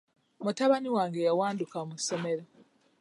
[0.43, 2.43] Mutabani wange yawanduka mu ssomero.